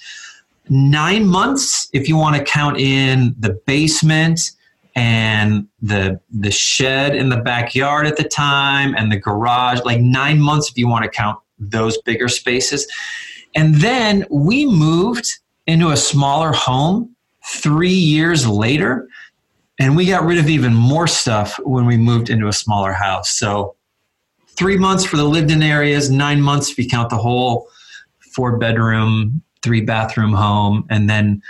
[0.68, 4.40] Nine months if you want to count in the basement
[4.96, 10.40] and the the shed in the backyard at the time and the garage like 9
[10.40, 12.88] months if you want to count those bigger spaces
[13.54, 17.09] and then we moved into a smaller home
[17.50, 19.08] three years later.
[19.78, 23.30] And we got rid of even more stuff when we moved into a smaller house.
[23.30, 23.76] So,
[24.48, 27.68] three months for the lived in areas, nine months if you count the whole
[28.34, 30.84] four bedroom, three bathroom home.
[30.90, 31.42] And then,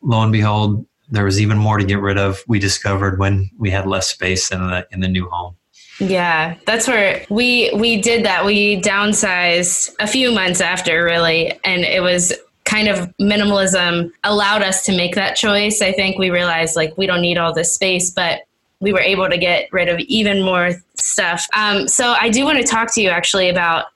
[0.00, 2.42] lo and behold, there was even more to get rid of.
[2.46, 5.56] We discovered when we had less space in the in the new home.
[5.98, 8.44] Yeah, that's where we we did that.
[8.44, 12.32] We downsized a few months after, really, and it was
[12.72, 15.82] kind of minimalism allowed us to make that choice.
[15.82, 18.40] I think we realized like we don't need all this space, but
[18.80, 21.46] we were able to get rid of even more stuff.
[21.54, 23.86] Um, so I do want to talk to you actually about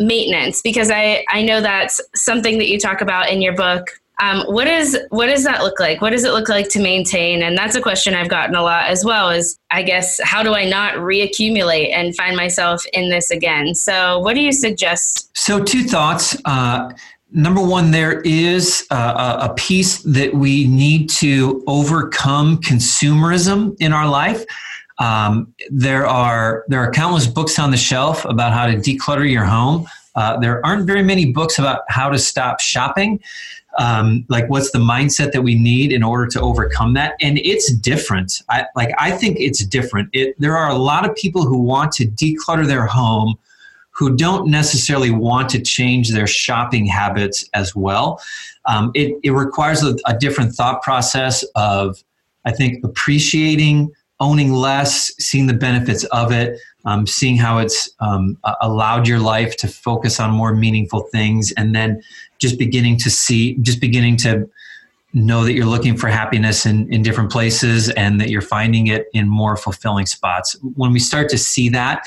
[0.00, 3.88] maintenance because I, I know that's something that you talk about in your book.
[4.20, 6.00] Um, what is what does that look like?
[6.00, 7.40] What does it look like to maintain?
[7.40, 9.30] And that's a question I've gotten a lot as well.
[9.30, 13.76] Is I guess how do I not reaccumulate and find myself in this again?
[13.76, 15.30] So what do you suggest?
[15.36, 16.36] So two thoughts.
[16.44, 16.92] Uh,
[17.30, 24.08] Number one, there is a, a piece that we need to overcome consumerism in our
[24.08, 24.44] life.
[24.98, 29.44] Um, there are there are countless books on the shelf about how to declutter your
[29.44, 29.86] home.
[30.14, 33.20] Uh, there aren't very many books about how to stop shopping.
[33.78, 37.72] um, like what's the mindset that we need in order to overcome that and it's
[37.74, 41.58] different I, like i think it's different it, there are a lot of people who
[41.58, 43.38] want to declutter their home
[43.98, 48.20] who don't necessarily want to change their shopping habits as well
[48.66, 52.02] um, it, it requires a, a different thought process of
[52.44, 53.90] i think appreciating
[54.20, 59.56] owning less seeing the benefits of it um, seeing how it's um, allowed your life
[59.58, 62.02] to focus on more meaningful things, and then
[62.38, 64.48] just beginning to see, just beginning to
[65.12, 69.08] know that you're looking for happiness in, in different places and that you're finding it
[69.12, 70.56] in more fulfilling spots.
[70.76, 72.06] When we start to see that,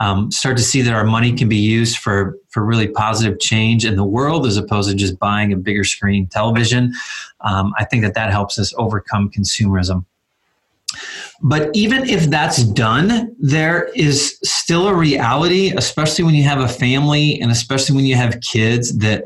[0.00, 3.84] um, start to see that our money can be used for for really positive change
[3.84, 6.92] in the world as opposed to just buying a bigger screen television.
[7.40, 10.04] Um, I think that that helps us overcome consumerism.
[11.42, 16.68] But even if that's done, there is still a reality, especially when you have a
[16.68, 19.24] family and especially when you have kids, that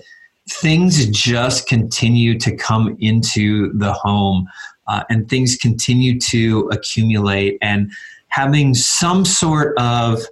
[0.48, 4.48] things just continue to come into the home
[4.86, 7.58] uh, and things continue to accumulate.
[7.60, 7.92] And
[8.28, 10.22] having some sort of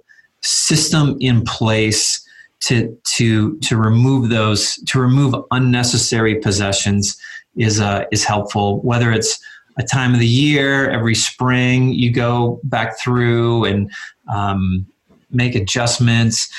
[0.47, 2.23] system in place
[2.61, 7.17] to to to remove those to remove unnecessary possessions
[7.55, 8.79] is uh, is helpful.
[8.81, 9.39] Whether it's
[9.77, 13.91] a time of the year every spring you go back through and
[14.33, 14.85] um,
[15.31, 16.51] make adjustments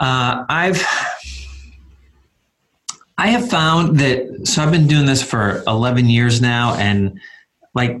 [0.00, 0.82] uh, i've
[3.18, 7.18] i have found that so i've been doing this for 11 years now and
[7.74, 8.00] like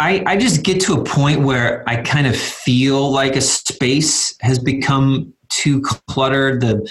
[0.00, 4.34] I, I just get to a point where I kind of feel like a space
[4.40, 6.62] has become too cluttered.
[6.62, 6.90] The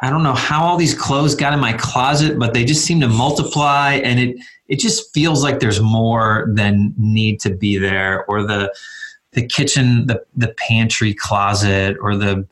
[0.00, 3.00] I don't know how all these clothes got in my closet, but they just seem
[3.00, 4.36] to multiply, and it
[4.68, 8.72] it just feels like there's more than need to be there, or the
[9.32, 12.46] the kitchen, the the pantry closet, or the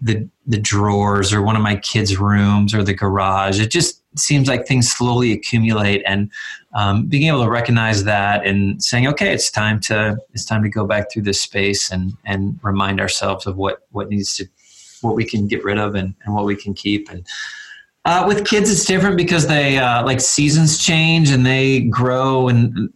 [0.00, 3.60] the the drawers, or one of my kids' rooms, or the garage.
[3.60, 6.30] It just seems like things slowly accumulate, and
[6.74, 10.68] um, being able to recognize that and saying, okay, it's time to it's time to
[10.68, 14.46] go back through this space and and remind ourselves of what what needs to
[15.00, 17.10] what we can get rid of and, and what we can keep.
[17.10, 17.26] And
[18.06, 22.88] uh, with kids it's different because they uh, like seasons change and they grow and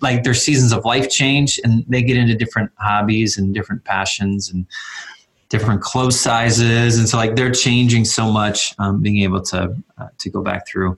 [0.00, 4.50] like their seasons of life change and they get into different hobbies and different passions
[4.50, 4.66] and
[5.48, 10.08] different clothes sizes and so like they're changing so much um, being able to uh,
[10.18, 10.96] to go back through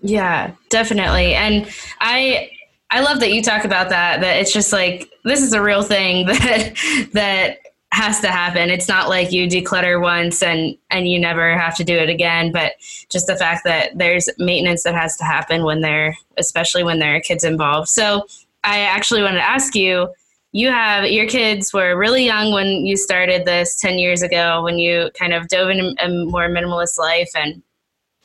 [0.00, 1.68] yeah definitely and
[2.00, 2.50] i
[2.90, 5.82] i love that you talk about that that it's just like this is a real
[5.82, 6.74] thing that
[7.12, 7.58] that
[7.92, 8.70] has to happen.
[8.70, 12.50] It's not like you declutter once and and you never have to do it again,
[12.50, 12.72] but
[13.10, 17.14] just the fact that there's maintenance that has to happen when they're especially when there
[17.16, 17.88] are kids involved.
[17.88, 18.26] So,
[18.64, 20.08] I actually wanted to ask you
[20.52, 24.78] you have your kids were really young when you started this 10 years ago when
[24.78, 27.62] you kind of dove into a more minimalist life and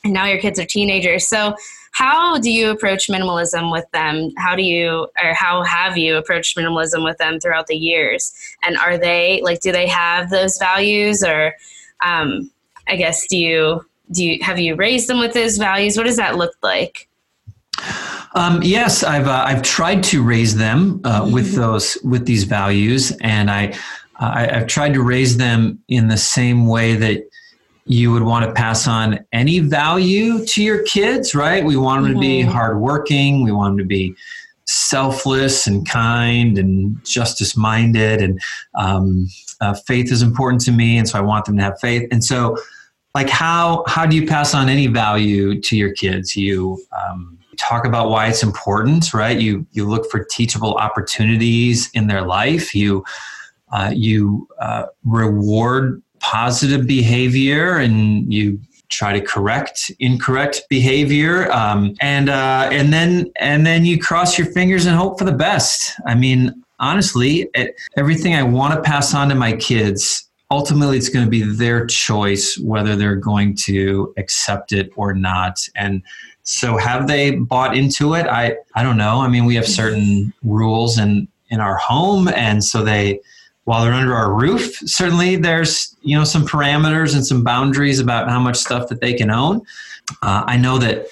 [0.04, 1.26] and now your kids are teenagers.
[1.26, 1.54] So,
[1.92, 4.30] how do you approach minimalism with them?
[4.36, 8.32] How do you, or how have you approached minimalism with them throughout the years?
[8.62, 11.54] And are they like, do they have those values, or
[12.04, 12.50] um,
[12.86, 15.96] I guess do you do you have you raised them with those values?
[15.96, 17.08] What does that look like?
[18.34, 21.60] Um, yes, I've uh, I've tried to raise them uh, with mm-hmm.
[21.60, 23.74] those with these values, and I,
[24.16, 27.28] I I've tried to raise them in the same way that
[27.86, 31.64] you would want to pass on any value to your kids, right?
[31.64, 32.20] We want them mm-hmm.
[32.20, 32.50] to be mm-hmm.
[32.50, 33.44] hardworking.
[33.44, 34.14] We want them to be
[34.66, 38.20] selfless and kind and justice minded.
[38.20, 38.38] And
[38.74, 39.28] um,
[39.62, 42.06] uh, faith is important to me, and so I want them to have faith.
[42.12, 42.58] And so,
[43.14, 46.36] like, how how do you pass on any value to your kids?
[46.36, 49.38] You um, talk about why it's important, right?
[49.38, 52.74] You you look for teachable opportunities in their life.
[52.74, 53.04] You
[53.70, 62.28] uh, you uh, reward positive behavior and you try to correct incorrect behavior um, and
[62.28, 66.14] uh, and then and then you cross your fingers and hope for the best i
[66.14, 71.24] mean honestly it, everything i want to pass on to my kids ultimately it's going
[71.24, 76.02] to be their choice whether they're going to accept it or not and
[76.48, 80.32] so have they bought into it i i don't know i mean we have certain
[80.42, 83.20] rules in in our home and so they
[83.68, 88.30] while they're under our roof, certainly there's you know some parameters and some boundaries about
[88.30, 89.60] how much stuff that they can own.
[90.22, 91.06] Uh, I know that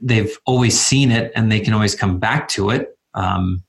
[0.00, 2.98] they've always seen it and they can always come back to it.
[3.14, 3.62] Um,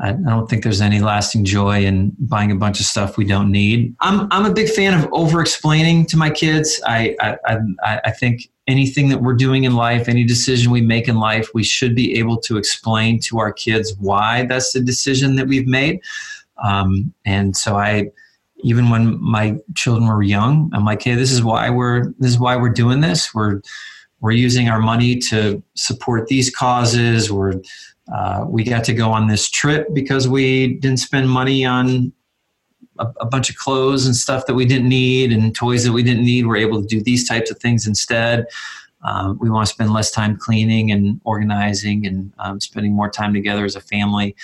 [0.00, 3.52] I, don't think there's any lasting joy in buying a bunch of stuff we don't
[3.52, 3.94] need.
[4.00, 6.80] I'm I'm a big fan of over explaining to my kids.
[6.84, 7.36] I, I
[7.84, 11.48] I I think anything that we're doing in life, any decision we make in life,
[11.54, 15.66] we should be able to explain to our kids why that's the decision that we've
[15.66, 16.00] made.
[16.62, 18.10] Um, and so I,
[18.58, 22.38] even when my children were young, I'm like, hey, this is why we're this is
[22.38, 23.34] why we're doing this.
[23.34, 23.60] We're
[24.20, 27.32] we're using our money to support these causes.
[27.32, 27.54] We're
[28.14, 32.12] uh, we got to go on this trip because we didn't spend money on
[32.98, 36.02] a, a, bunch of clothes and stuff that we didn't need and toys that we
[36.02, 36.46] didn't need.
[36.46, 38.46] We're able to do these types of things instead.
[39.02, 43.34] Um, we want to spend less time cleaning and organizing and um, spending more time
[43.34, 44.36] together as a family,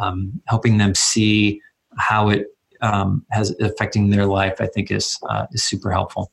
[0.00, 1.60] um, helping them see
[1.96, 2.48] how it
[2.80, 4.60] um, has affecting their life.
[4.60, 6.32] I think is uh, is super helpful.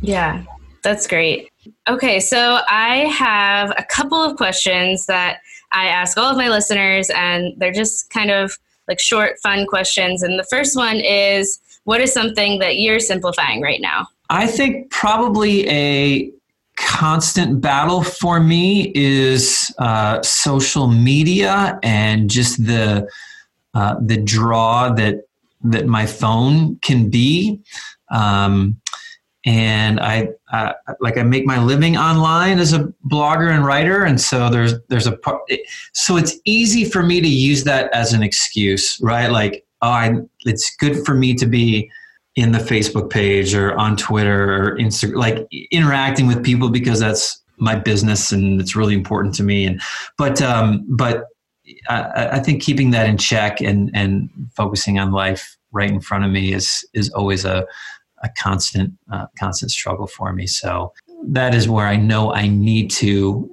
[0.00, 0.44] Yeah,
[0.82, 1.50] that's great.
[1.88, 5.40] Okay, so I have a couple of questions that
[5.72, 8.58] I ask all of my listeners, and they're just kind of
[8.88, 10.22] like short, fun questions.
[10.22, 14.06] And the first one is what is something that you're simplifying right now?
[14.28, 16.30] I think probably a
[16.76, 23.08] constant battle for me is uh, social media and just the
[23.74, 25.22] uh, the draw that
[25.62, 27.60] that my phone can be.
[28.10, 28.79] Um,
[29.46, 30.28] and I,
[31.00, 35.06] like I make my living online as a blogger and writer, and so there's there's
[35.06, 35.18] a
[35.94, 39.30] so it's easy for me to use that as an excuse, right?
[39.30, 41.90] Like, oh, I it's good for me to be
[42.36, 47.42] in the Facebook page or on Twitter or Instagram, like interacting with people because that's
[47.56, 49.64] my business and it's really important to me.
[49.64, 49.80] And
[50.18, 51.24] but um, but
[51.88, 56.24] I, I think keeping that in check and and focusing on life right in front
[56.24, 57.66] of me is is always a
[58.22, 60.46] a constant uh, constant struggle for me.
[60.46, 60.92] So
[61.28, 63.50] that is where I know I need to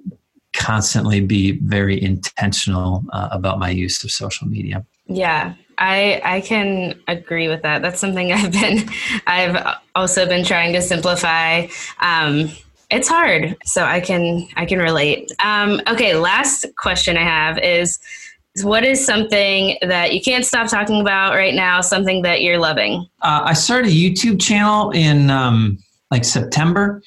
[0.53, 4.85] constantly be very intentional uh, about my use of social media.
[5.05, 7.81] Yeah, I I can agree with that.
[7.81, 8.89] That's something I've been
[9.27, 11.67] I've also been trying to simplify.
[11.99, 12.51] Um,
[12.89, 15.31] it's hard, so I can I can relate.
[15.43, 17.99] Um, okay, last question I have is
[18.63, 21.81] what is something that you can't stop talking about right now?
[21.81, 23.07] Something that you're loving?
[23.21, 25.77] Uh, I started a YouTube channel in um,
[26.11, 27.01] like September,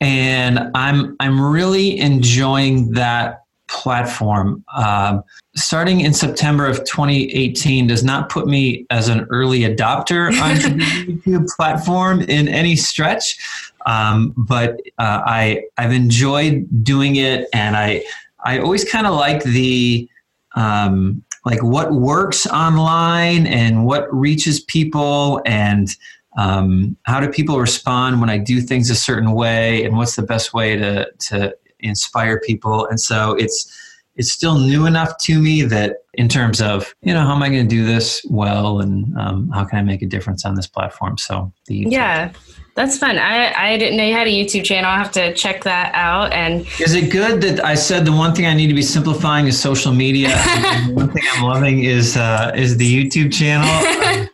[0.00, 4.64] and I'm I'm really enjoying that platform.
[4.74, 5.22] Um,
[5.54, 10.84] starting in September of 2018 does not put me as an early adopter on the
[10.84, 13.38] YouTube platform in any stretch,
[13.86, 18.04] um, but uh, I I've enjoyed doing it, and I
[18.44, 20.08] I always kind of like the
[20.56, 25.96] um, like what works online and what reaches people and
[26.38, 30.22] um, how do people respond when I do things a certain way and what's the
[30.22, 32.86] best way to to inspire people.
[32.86, 33.76] And so it's
[34.16, 37.48] it's still new enough to me that in terms of you know how am I
[37.48, 40.66] going to do this well and um, how can I make a difference on this
[40.66, 41.18] platform?
[41.18, 42.32] So the yeah
[42.80, 43.18] that's fun.
[43.18, 44.90] I, I didn't know you had a YouTube channel.
[44.90, 46.32] I'll have to check that out.
[46.32, 49.46] And is it good that I said the one thing I need to be simplifying
[49.46, 50.28] is social media?
[50.28, 53.68] the one thing I'm loving is uh, is the YouTube channel.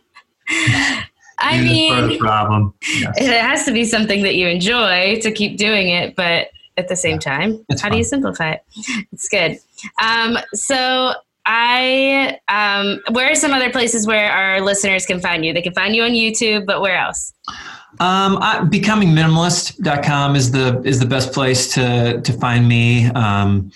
[1.39, 2.73] I mean, problem.
[2.83, 3.15] Yes.
[3.19, 6.97] It has to be something that you enjoy to keep doing it, but at the
[6.97, 7.93] same yeah, time, how fun.
[7.93, 8.65] do you simplify it?
[9.13, 9.59] It's good.
[10.01, 15.53] Um, so I, um, where are some other places where our listeners can find you?
[15.53, 17.35] They can find you on YouTube, but where else?
[18.01, 23.07] Um, I, becomingminimalist.com is the is the best place to to find me.
[23.07, 23.71] Um,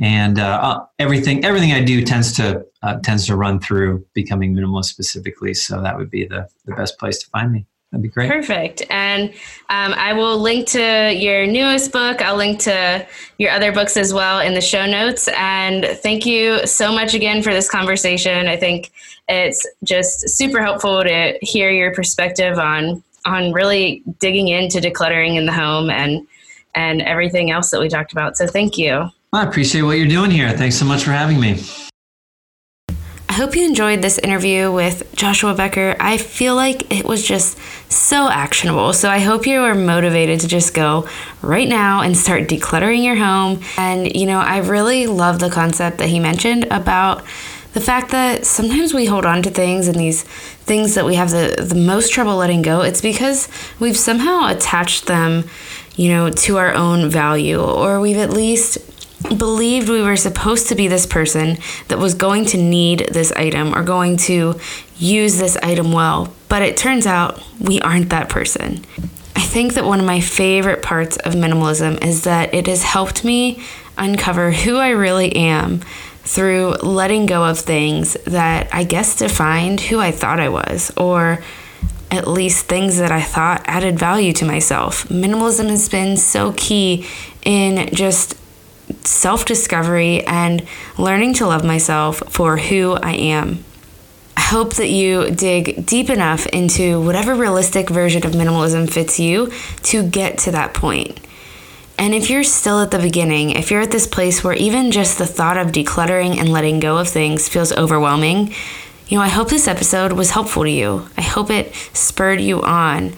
[0.00, 4.86] and uh, everything everything I do tends to uh, tends to run through becoming minimalist
[4.86, 5.54] specifically.
[5.54, 7.66] So that would be the the best place to find me.
[7.90, 8.30] That'd be great.
[8.30, 8.82] Perfect.
[8.90, 9.30] And
[9.70, 12.20] um, I will link to your newest book.
[12.20, 13.06] I'll link to
[13.38, 15.26] your other books as well in the show notes.
[15.28, 18.46] And thank you so much again for this conversation.
[18.46, 18.92] I think
[19.26, 25.46] it's just super helpful to hear your perspective on on really digging into decluttering in
[25.46, 26.26] the home and
[26.74, 28.36] and everything else that we talked about.
[28.36, 29.10] So thank you.
[29.32, 30.50] I appreciate what you're doing here.
[30.52, 31.62] Thanks so much for having me.
[33.28, 35.96] I hope you enjoyed this interview with Joshua Becker.
[36.00, 37.58] I feel like it was just
[37.90, 38.92] so actionable.
[38.92, 41.06] So I hope you are motivated to just go
[41.42, 43.60] right now and start decluttering your home.
[43.76, 47.22] And, you know, I really love the concept that he mentioned about
[47.74, 51.30] the fact that sometimes we hold on to things and these things that we have
[51.30, 53.48] the, the most trouble letting go, it's because
[53.78, 55.44] we've somehow attached them,
[55.96, 58.78] you know, to our own value, or we've at least
[59.36, 61.58] believed we were supposed to be this person
[61.88, 64.58] that was going to need this item or going to
[64.96, 68.84] use this item well, but it turns out we aren't that person.
[69.36, 73.24] I think that one of my favorite parts of minimalism is that it has helped
[73.24, 73.62] me
[73.96, 75.80] uncover who I really am
[76.28, 81.42] through letting go of things that I guess defined who I thought I was, or
[82.10, 85.08] at least things that I thought added value to myself.
[85.08, 87.06] Minimalism has been so key
[87.44, 88.36] in just
[89.06, 90.66] self discovery and
[90.98, 93.64] learning to love myself for who I am.
[94.36, 99.50] I hope that you dig deep enough into whatever realistic version of minimalism fits you
[99.84, 101.20] to get to that point.
[101.98, 105.18] And if you're still at the beginning, if you're at this place where even just
[105.18, 108.54] the thought of decluttering and letting go of things feels overwhelming,
[109.08, 111.08] you know, I hope this episode was helpful to you.
[111.16, 113.14] I hope it spurred you on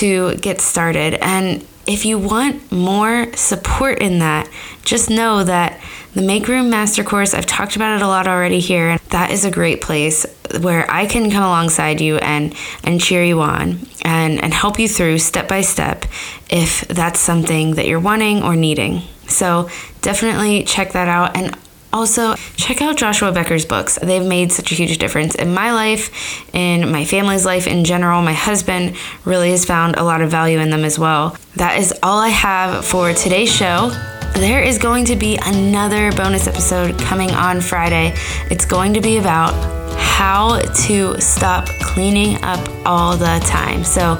[0.00, 1.14] to get started.
[1.24, 4.48] And if you want more support in that,
[4.84, 5.80] just know that
[6.14, 9.44] the Make Room Master Course, I've talked about it a lot already here, that is
[9.44, 10.26] a great place
[10.60, 12.54] where I can come alongside you and,
[12.84, 16.06] and cheer you on and, and help you through step by step
[16.50, 19.02] if that's something that you're wanting or needing.
[19.28, 19.68] So
[20.00, 21.36] definitely check that out.
[21.36, 21.54] And
[21.90, 23.98] also, check out Joshua Becker's books.
[24.02, 28.20] They've made such a huge difference in my life, in my family's life in general.
[28.20, 28.94] My husband
[29.24, 31.36] really has found a lot of value in them as well.
[31.56, 33.90] That is all I have for today's show.
[34.38, 38.14] There is going to be another bonus episode coming on Friday.
[38.52, 39.52] It's going to be about
[39.98, 43.82] how to stop cleaning up all the time.
[43.82, 44.16] So,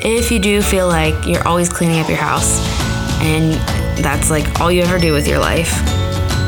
[0.00, 2.58] if you do feel like you're always cleaning up your house
[3.20, 3.52] and
[4.02, 5.70] that's like all you ever do with your life,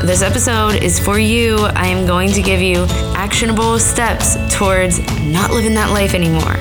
[0.02, 1.58] this episode is for you.
[1.58, 6.56] I am going to give you actionable steps towards not living that life anymore.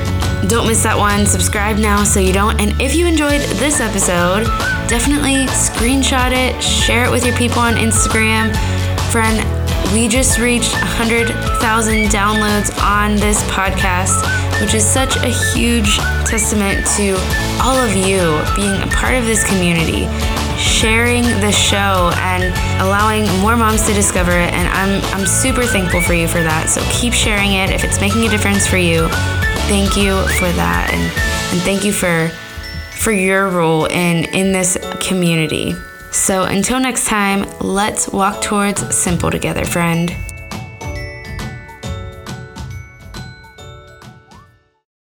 [0.50, 1.26] Don't miss that one.
[1.26, 2.60] Subscribe now so you don't.
[2.60, 4.46] And if you enjoyed this episode,
[4.90, 8.50] definitely screenshot it, share it with your people on Instagram.
[9.12, 9.38] Friend,
[9.94, 11.30] we just reached 100,000
[12.10, 14.26] downloads on this podcast,
[14.60, 17.14] which is such a huge testament to
[17.62, 20.08] all of you being a part of this community
[20.58, 22.44] sharing the show and
[22.82, 24.52] allowing more moms to discover it.
[24.54, 26.68] And I'm, I'm super thankful for you for that.
[26.68, 29.08] So keep sharing it if it's making a difference for you.
[29.70, 30.90] Thank you for that.
[30.92, 31.02] And,
[31.54, 32.32] and thank you for,
[33.00, 35.74] for your role in, in this community.
[36.12, 40.16] So until next time, let's walk towards simple together, friend.